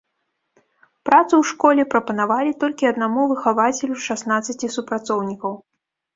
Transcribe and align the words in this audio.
Працу 1.09 1.29
ў 1.29 1.43
школе 1.49 1.85
прапанавалі 1.91 2.55
толькі 2.65 2.89
аднаму 2.93 3.27
выхавацелю 3.33 3.93
з 4.01 4.09
шаснаццаці 4.09 4.73
супрацоўнікаў. 4.79 5.53